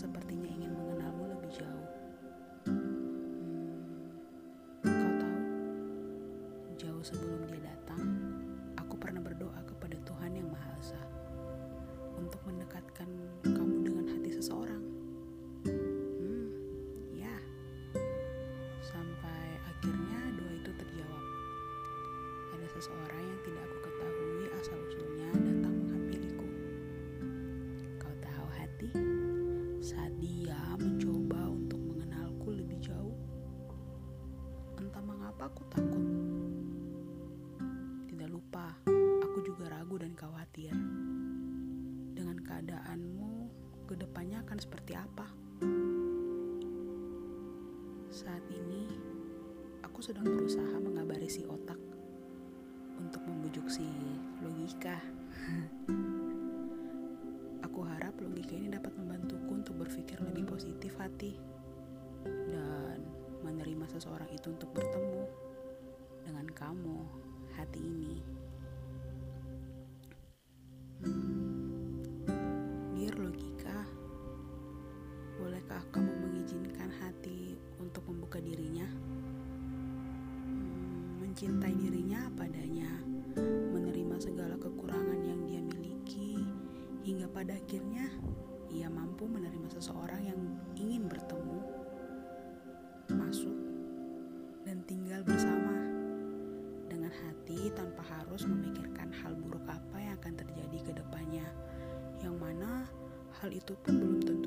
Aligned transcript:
sepertinya 0.00 0.48
ingin 0.48 0.72
mengenalmu 0.72 1.28
lebih 1.28 1.60
jauh. 1.60 1.88
Hmm, 2.64 4.08
kau 4.80 5.12
tahu, 5.20 5.40
jauh 6.80 7.04
sebelum 7.04 7.44
dia 7.44 7.60
datang, 7.68 8.00
aku 8.80 8.96
pernah 8.96 9.20
berdoa 9.20 9.60
kepada 9.68 10.00
Tuhan 10.08 10.40
Yang 10.40 10.56
Maha 10.56 10.72
Esa 10.80 11.02
untuk 12.16 12.40
mendekatkan 12.48 13.12
kamu 13.44 13.76
dengan 13.84 14.08
hati 14.08 14.40
seseorang. 14.40 14.80
Hmm, 15.68 16.48
ya. 17.12 17.36
Sampai 18.80 19.60
akhirnya 19.68 20.32
doa 20.32 20.52
itu 20.64 20.72
terjawab. 20.80 21.24
Ada 22.56 22.66
seseorang 22.72 23.09
mengapa 35.30 35.46
aku 35.46 35.62
takut. 35.70 36.04
Tidak 38.10 38.26
lupa, 38.26 38.66
aku 39.22 39.38
juga 39.46 39.70
ragu 39.70 39.94
dan 39.94 40.10
khawatir. 40.18 40.74
Dengan 42.18 42.34
keadaanmu, 42.42 43.46
ke 43.86 43.94
depannya 43.94 44.42
akan 44.42 44.58
seperti 44.58 44.98
apa? 44.98 45.30
Saat 48.10 48.42
ini, 48.50 48.90
aku 49.86 50.02
sedang 50.02 50.26
berusaha 50.26 50.82
mengabari 50.82 51.30
si 51.30 51.46
otak 51.46 51.78
untuk 52.98 53.22
membujuk 53.22 53.70
si 53.70 53.86
logika. 54.42 54.98
aku 57.70 57.86
harap 57.86 58.18
logika 58.18 58.58
ini 58.58 58.74
dapat 58.74 58.98
membantuku 58.98 59.62
untuk 59.62 59.78
berpikir 59.78 60.18
lebih 60.26 60.50
positif 60.50 60.90
hati 60.98 61.38
dan 62.26 62.98
menerima 63.40 63.88
seseorang 63.88 64.28
itu 64.30 64.52
untuk 64.52 64.70
berpikir. 64.72 64.89
Mencintai 81.30 81.78
dirinya 81.78 82.26
apa 82.26 82.42
adanya, 82.42 82.90
menerima 83.70 84.18
segala 84.18 84.58
kekurangan 84.58 85.22
yang 85.22 85.38
dia 85.46 85.62
miliki, 85.62 86.42
hingga 87.06 87.30
pada 87.30 87.54
akhirnya 87.54 88.10
ia 88.66 88.90
mampu 88.90 89.30
menerima 89.30 89.70
seseorang 89.78 90.26
yang 90.26 90.40
ingin 90.74 91.06
bertemu, 91.06 91.62
masuk, 93.14 93.54
dan 94.66 94.82
tinggal 94.90 95.22
bersama 95.22 95.78
dengan 96.90 97.14
hati 97.14 97.70
tanpa 97.78 98.02
harus 98.10 98.42
memikirkan 98.50 99.14
hal 99.22 99.30
buruk 99.38 99.62
apa 99.70 100.02
yang 100.02 100.18
akan 100.18 100.34
terjadi 100.34 100.78
ke 100.82 100.92
depannya, 100.98 101.46
yang 102.26 102.34
mana 102.42 102.90
hal 103.38 103.54
itu 103.54 103.78
pun 103.86 104.02
belum 104.02 104.18
tentu 104.18 104.39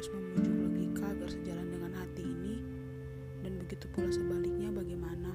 harus 0.00 0.16
memujuk 0.16 0.56
logika 0.64 1.12
agar 1.12 1.28
sejalan 1.28 1.68
dengan 1.76 1.92
hati 1.92 2.24
ini, 2.24 2.56
dan 3.44 3.52
begitu 3.60 3.84
pula 3.92 4.08
sebaliknya 4.08 4.72
bagaimana. 4.72 5.28